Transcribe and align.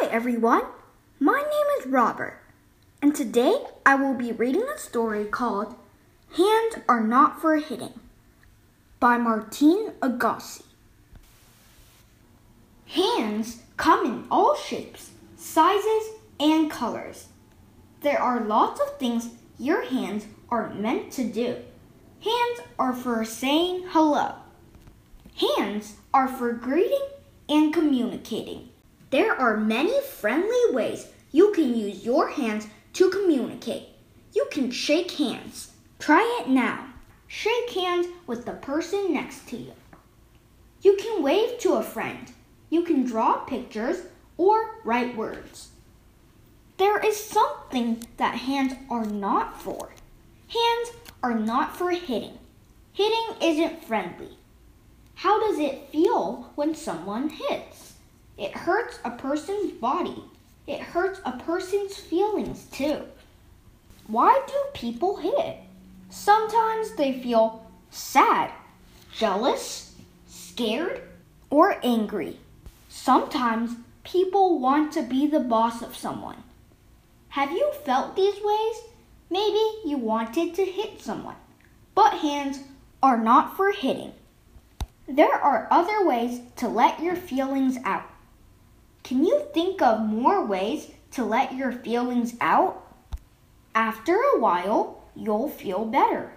Hi 0.00 0.06
everyone, 0.06 0.62
my 1.18 1.36
name 1.36 1.78
is 1.78 1.92
Robert, 1.92 2.40
and 3.02 3.14
today 3.14 3.64
I 3.84 3.96
will 3.96 4.14
be 4.14 4.32
reading 4.32 4.62
a 4.62 4.78
story 4.78 5.26
called 5.26 5.74
Hands 6.38 6.76
Are 6.88 7.02
Not 7.02 7.38
for 7.38 7.56
Hitting 7.56 7.92
by 8.98 9.18
Martine 9.18 9.90
Agassi. 10.00 10.62
Hands 12.86 13.60
come 13.76 14.06
in 14.06 14.24
all 14.30 14.56
shapes, 14.56 15.10
sizes, 15.36 16.14
and 16.40 16.70
colors. 16.70 17.26
There 18.00 18.22
are 18.22 18.40
lots 18.40 18.80
of 18.80 18.98
things 18.98 19.28
your 19.58 19.84
hands 19.84 20.24
are 20.48 20.72
meant 20.72 21.12
to 21.12 21.24
do. 21.24 21.56
Hands 22.24 22.60
are 22.78 22.94
for 22.94 23.22
saying 23.26 23.84
hello. 23.90 24.32
Hands 25.36 25.94
are 26.14 26.26
for 26.26 26.54
greeting 26.54 27.06
and 27.50 27.70
communicating. 27.74 28.69
There 29.10 29.34
are 29.34 29.56
many 29.56 30.00
friendly 30.02 30.72
ways 30.72 31.08
you 31.32 31.52
can 31.52 31.74
use 31.74 32.04
your 32.04 32.28
hands 32.28 32.68
to 32.92 33.10
communicate. 33.10 33.88
You 34.34 34.46
can 34.52 34.70
shake 34.70 35.10
hands. 35.12 35.72
Try 35.98 36.40
it 36.40 36.48
now. 36.48 36.86
Shake 37.26 37.70
hands 37.70 38.06
with 38.26 38.46
the 38.46 38.52
person 38.52 39.12
next 39.12 39.48
to 39.48 39.56
you. 39.56 39.72
You 40.82 40.96
can 40.96 41.22
wave 41.22 41.58
to 41.58 41.74
a 41.74 41.82
friend. 41.82 42.30
You 42.70 42.82
can 42.84 43.04
draw 43.04 43.38
pictures 43.38 44.02
or 44.36 44.76
write 44.84 45.16
words. 45.16 45.70
There 46.78 46.98
is 47.04 47.22
something 47.22 48.06
that 48.16 48.36
hands 48.36 48.74
are 48.88 49.04
not 49.04 49.60
for. 49.60 49.90
Hands 50.48 50.96
are 51.22 51.34
not 51.34 51.76
for 51.76 51.90
hitting. 51.90 52.38
Hitting 52.92 53.36
isn't 53.42 53.84
friendly. 53.84 54.38
How 55.16 55.38
does 55.40 55.58
it 55.58 55.90
feel 55.90 56.52
when 56.54 56.74
someone 56.74 57.28
hits? 57.28 57.89
It 58.40 58.52
hurts 58.56 58.98
a 59.04 59.10
person's 59.10 59.70
body. 59.72 60.24
It 60.66 60.80
hurts 60.80 61.20
a 61.26 61.32
person's 61.32 61.94
feelings 61.98 62.64
too. 62.72 63.02
Why 64.06 64.42
do 64.46 64.54
people 64.72 65.18
hit? 65.18 65.58
Sometimes 66.08 66.94
they 66.94 67.20
feel 67.20 67.66
sad, 67.90 68.50
jealous, 69.14 69.94
scared, 70.26 71.02
or 71.50 71.76
angry. 71.84 72.38
Sometimes 72.88 73.76
people 74.04 74.58
want 74.58 74.92
to 74.94 75.02
be 75.02 75.26
the 75.26 75.40
boss 75.40 75.82
of 75.82 75.94
someone. 75.94 76.42
Have 77.28 77.52
you 77.52 77.70
felt 77.84 78.16
these 78.16 78.42
ways? 78.42 78.76
Maybe 79.28 79.62
you 79.84 79.98
wanted 79.98 80.54
to 80.54 80.64
hit 80.64 81.02
someone, 81.02 81.36
but 81.94 82.14
hands 82.14 82.60
are 83.02 83.18
not 83.18 83.54
for 83.54 83.70
hitting. 83.70 84.14
There 85.06 85.34
are 85.34 85.68
other 85.70 86.06
ways 86.06 86.40
to 86.56 86.68
let 86.68 87.02
your 87.02 87.16
feelings 87.16 87.76
out. 87.84 88.04
Can 89.02 89.24
you 89.24 89.42
think 89.52 89.82
of 89.82 90.00
more 90.00 90.44
ways 90.44 90.88
to 91.12 91.24
let 91.24 91.54
your 91.54 91.72
feelings 91.72 92.34
out? 92.40 92.86
After 93.74 94.14
a 94.14 94.38
while, 94.38 95.04
you'll 95.14 95.48
feel 95.48 95.84
better. 95.84 96.32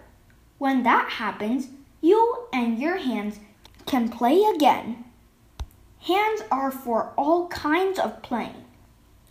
When 0.57 0.83
that 0.83 1.09
happens, 1.09 1.67
you 2.01 2.47
and 2.53 2.79
your 2.79 2.97
hands 2.97 3.39
can 3.85 4.09
play 4.09 4.43
again. 4.43 5.05
Hands 6.01 6.41
are 6.51 6.71
for 6.71 7.13
all 7.17 7.47
kinds 7.47 7.99
of 7.99 8.21
playing. 8.21 8.65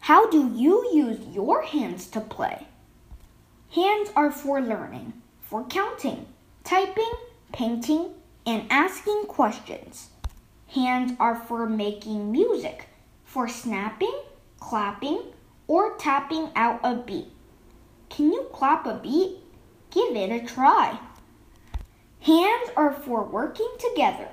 How 0.00 0.28
do 0.30 0.50
you 0.54 0.88
use 0.92 1.20
your 1.34 1.62
hands 1.62 2.06
to 2.08 2.20
play? 2.20 2.66
Hands 3.74 4.10
are 4.16 4.30
for 4.30 4.60
learning, 4.60 5.12
for 5.40 5.64
counting, 5.64 6.26
typing, 6.64 7.12
painting, 7.52 8.10
and 8.44 8.64
asking 8.70 9.24
questions. 9.28 10.08
Hands 10.68 11.12
are 11.20 11.36
for 11.36 11.68
making 11.68 12.32
music 12.32 12.88
for 13.32 13.48
snapping, 13.48 14.14
clapping, 14.60 15.22
or 15.66 15.96
tapping 15.96 16.50
out 16.54 16.78
a 16.84 16.94
beat. 16.94 17.28
Can 18.10 18.30
you 18.30 18.46
clap 18.52 18.84
a 18.84 19.00
beat? 19.02 19.38
Give 19.90 20.14
it 20.14 20.30
a 20.30 20.46
try. 20.46 20.98
Hands 22.20 22.70
are 22.76 22.92
for 22.92 23.24
working 23.24 23.70
together. 23.78 24.28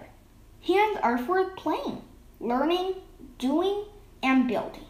Hands 0.68 0.98
are 1.02 1.18
for 1.18 1.50
playing, 1.52 2.02
learning, 2.42 2.96
doing, 3.38 3.86
and 4.22 4.50
building. 4.50 4.84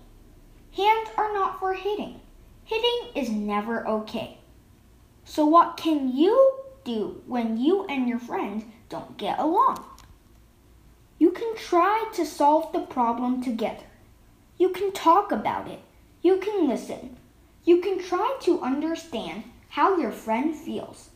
Hands 0.76 1.10
are 1.16 1.32
not 1.32 1.60
for 1.60 1.76
hitting. 1.76 2.20
Hitting 2.66 3.14
is 3.14 3.30
never 3.30 3.88
okay. 3.88 4.40
So, 5.24 5.46
what 5.46 5.78
can 5.78 6.18
you 6.18 6.58
do 6.84 7.22
when 7.28 7.58
you 7.58 7.86
and 7.86 8.10
your 8.10 8.18
friends 8.18 8.64
don't 8.90 9.18
get 9.18 9.38
along? 9.38 9.86
You 11.20 11.30
can 11.30 11.56
try 11.56 12.10
to 12.16 12.26
solve 12.26 12.74
the 12.74 12.80
problem 12.80 13.44
together. 13.44 13.84
You 14.60 14.70
can 14.70 14.92
talk 14.92 15.32
about 15.32 15.70
it. 15.70 15.80
You 16.22 16.38
can 16.38 16.68
listen. 16.68 17.16
You 17.64 17.80
can 17.80 18.04
try 18.04 18.36
to 18.42 18.60
understand 18.60 19.46
how 19.70 19.98
your 19.98 20.12
friend 20.12 20.54
feels. 20.54 21.12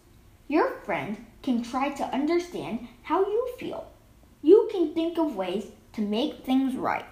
Your 0.47 0.79
friend 0.85 1.25
can 1.41 1.61
try 1.61 1.89
to 1.89 2.05
understand 2.05 2.87
how 3.01 3.19
you 3.19 3.53
feel. 3.59 3.85
You 4.41 4.69
can 4.71 4.93
think 4.93 5.17
of 5.17 5.35
ways 5.35 5.65
to 5.91 6.01
make 6.01 6.45
things 6.45 6.75
right. 6.75 7.05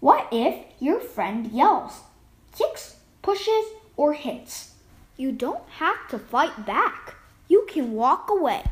What 0.00 0.28
if 0.30 0.54
your 0.78 1.00
friend 1.00 1.50
yells, 1.50 2.00
kicks, 2.54 2.96
pushes, 3.22 3.64
or 3.96 4.12
hits? 4.12 4.74
You 5.16 5.32
don't 5.32 5.66
have 5.78 6.08
to 6.10 6.18
fight 6.18 6.66
back. 6.66 7.14
You 7.48 7.66
can 7.70 7.92
walk 7.92 8.28
away. 8.28 8.64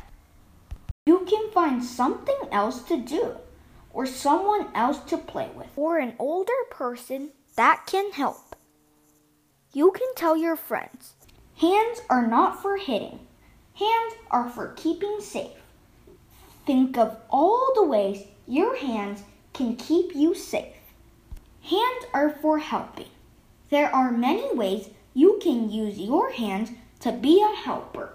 You 1.07 1.25
can 1.27 1.49
find 1.49 1.83
something 1.83 2.37
else 2.51 2.83
to 2.83 2.97
do 2.97 3.37
or 3.93 4.05
someone 4.05 4.67
else 4.73 4.99
to 5.09 5.17
play 5.17 5.49
with, 5.55 5.67
or 5.75 5.97
an 5.97 6.13
older 6.17 6.53
person 6.69 7.31
that 7.55 7.83
can 7.85 8.11
help. 8.11 8.55
You 9.73 9.91
can 9.91 10.13
tell 10.15 10.35
your 10.35 10.55
friends 10.55 11.13
hands 11.55 12.01
are 12.09 12.25
not 12.25 12.61
for 12.61 12.77
hitting, 12.77 13.19
hands 13.75 14.13
are 14.31 14.49
for 14.49 14.73
keeping 14.73 15.19
safe. 15.19 15.61
Think 16.65 16.97
of 16.97 17.17
all 17.29 17.71
the 17.75 17.83
ways 17.83 18.25
your 18.47 18.77
hands 18.77 19.23
can 19.53 19.75
keep 19.75 20.15
you 20.15 20.33
safe. 20.33 20.75
Hands 21.61 22.05
are 22.13 22.29
for 22.41 22.59
helping. 22.59 23.07
There 23.69 23.93
are 23.93 24.11
many 24.11 24.53
ways 24.55 24.89
you 25.13 25.39
can 25.41 25.69
use 25.69 25.99
your 25.99 26.31
hands 26.31 26.71
to 27.01 27.11
be 27.11 27.41
a 27.41 27.55
helper. 27.55 28.13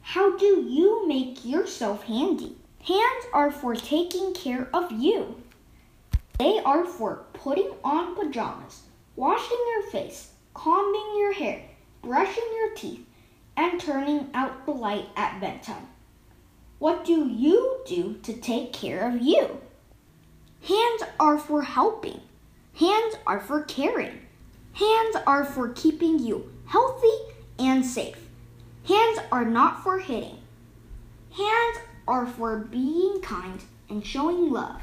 How 0.00 0.36
do 0.36 0.46
you 0.46 1.06
make 1.06 1.44
yourself 1.44 2.04
handy? 2.04 2.56
Hands 2.88 3.26
are 3.34 3.50
for 3.50 3.76
taking 3.76 4.32
care 4.32 4.70
of 4.72 4.90
you. 4.90 5.42
They 6.38 6.58
are 6.64 6.86
for 6.86 7.26
putting 7.34 7.70
on 7.84 8.14
pajamas, 8.14 8.84
washing 9.14 9.58
your 9.74 9.90
face, 9.90 10.30
combing 10.54 11.18
your 11.18 11.34
hair, 11.34 11.60
brushing 12.00 12.48
your 12.56 12.70
teeth, 12.74 13.04
and 13.58 13.78
turning 13.78 14.30
out 14.32 14.64
the 14.64 14.72
light 14.72 15.04
at 15.16 15.38
bedtime. 15.38 15.86
What 16.78 17.04
do 17.04 17.28
you 17.28 17.82
do 17.86 18.20
to 18.22 18.32
take 18.32 18.72
care 18.72 19.06
of 19.06 19.20
you? 19.20 19.60
Hands 20.66 21.02
are 21.20 21.38
for 21.38 21.60
helping. 21.60 22.22
Hands 22.72 23.16
are 23.26 23.40
for 23.40 23.64
caring. 23.64 24.18
Hands 24.72 25.16
are 25.26 25.44
for 25.44 25.68
keeping 25.74 26.20
you 26.20 26.50
healthy 26.64 27.18
and 27.58 27.84
safe. 27.84 28.30
Hands 28.86 29.18
are 29.30 29.44
not 29.44 29.82
for 29.82 29.98
hitting. 29.98 30.38
Hands 31.36 31.67
are 32.08 32.26
for 32.26 32.56
being 32.56 33.20
kind 33.20 33.62
and 33.88 34.04
showing 34.04 34.50
love. 34.50 34.80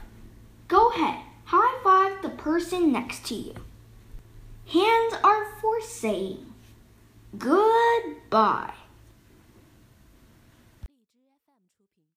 Go 0.68 0.90
ahead, 0.90 1.20
high 1.46 1.80
five 1.84 2.22
the 2.22 2.30
person 2.30 2.92
next 2.92 3.26
to 3.26 3.36
you. 3.36 3.56
Hands 4.72 5.16
are 5.24 5.46
for 5.60 5.82
saying 5.82 6.54
goodbye. 7.38 8.74